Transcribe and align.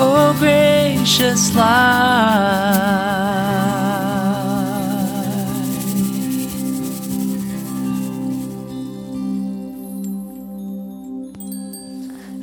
Oh, 0.00 0.32
gracious 0.38 1.56
light. 1.56 1.64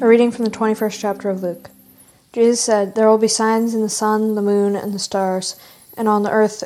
A 0.01 0.05
reading 0.05 0.31
from 0.31 0.44
the 0.44 0.51
21st 0.51 0.99
chapter 0.99 1.29
of 1.29 1.41
Luke. 1.41 1.69
Jesus 2.33 2.59
said, 2.59 2.94
There 2.94 3.07
will 3.07 3.17
be 3.17 3.29
signs 3.29 3.73
in 3.73 3.79
the 3.79 3.88
sun, 3.88 4.35
the 4.35 4.41
moon, 4.41 4.75
and 4.75 4.94
the 4.94 4.99
stars, 4.99 5.55
and 5.95 6.09
on 6.09 6.23
the 6.23 6.31
earth 6.31 6.65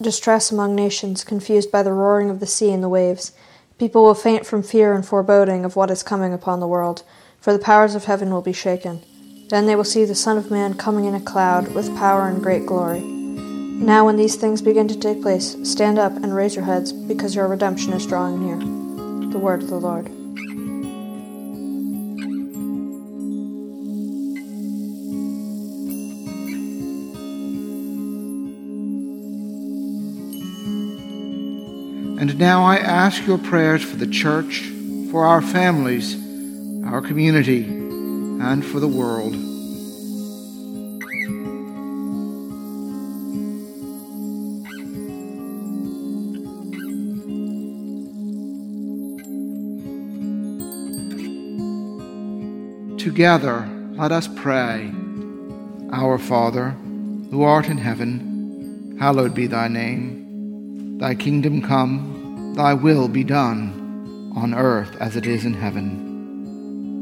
distress 0.00 0.50
among 0.50 0.74
nations, 0.74 1.22
confused 1.22 1.70
by 1.70 1.82
the 1.82 1.92
roaring 1.92 2.30
of 2.30 2.40
the 2.40 2.46
sea 2.46 2.72
and 2.72 2.82
the 2.82 2.88
waves. 2.88 3.32
People 3.76 4.04
will 4.04 4.14
faint 4.14 4.46
from 4.46 4.62
fear 4.62 4.94
and 4.94 5.04
foreboding 5.04 5.66
of 5.66 5.76
what 5.76 5.90
is 5.90 6.02
coming 6.02 6.32
upon 6.32 6.60
the 6.60 6.66
world, 6.66 7.02
for 7.42 7.52
the 7.52 7.58
powers 7.58 7.94
of 7.94 8.06
heaven 8.06 8.30
will 8.30 8.40
be 8.40 8.54
shaken. 8.54 9.02
Then 9.50 9.66
they 9.66 9.74
will 9.74 9.82
see 9.82 10.04
the 10.04 10.14
Son 10.14 10.38
of 10.38 10.48
Man 10.48 10.74
coming 10.74 11.06
in 11.06 11.14
a 11.16 11.20
cloud 11.20 11.74
with 11.74 11.96
power 11.96 12.28
and 12.28 12.40
great 12.40 12.66
glory. 12.66 13.00
Now, 13.00 14.06
when 14.06 14.16
these 14.16 14.36
things 14.36 14.62
begin 14.62 14.86
to 14.86 14.96
take 14.96 15.22
place, 15.22 15.56
stand 15.64 15.98
up 15.98 16.12
and 16.12 16.32
raise 16.32 16.54
your 16.54 16.64
heads, 16.64 16.92
because 16.92 17.34
your 17.34 17.48
redemption 17.48 17.92
is 17.92 18.06
drawing 18.06 18.46
near. 18.46 18.58
The 19.32 19.38
word 19.38 19.64
of 19.64 19.68
the 19.68 19.80
Lord. 19.80 20.06
And 32.20 32.38
now 32.38 32.62
I 32.62 32.76
ask 32.76 33.26
your 33.26 33.38
prayers 33.38 33.82
for 33.82 33.96
the 33.96 34.06
church, 34.06 34.60
for 35.10 35.24
our 35.24 35.42
families, 35.42 36.14
our 36.86 37.00
community, 37.00 37.89
and 38.40 38.64
for 38.64 38.80
the 38.80 38.88
world. 38.88 39.34
Together, 52.98 53.68
let 53.92 54.12
us 54.12 54.28
pray. 54.28 54.92
Our 55.92 56.18
Father, 56.18 56.70
who 57.30 57.42
art 57.42 57.68
in 57.68 57.78
heaven, 57.78 58.96
hallowed 58.98 59.34
be 59.34 59.46
thy 59.46 59.68
name. 59.68 60.98
Thy 60.98 61.14
kingdom 61.14 61.62
come, 61.62 62.54
thy 62.56 62.74
will 62.74 63.08
be 63.08 63.24
done, 63.24 64.32
on 64.34 64.54
earth 64.54 64.96
as 65.00 65.16
it 65.16 65.26
is 65.26 65.44
in 65.44 65.54
heaven. 65.54 66.09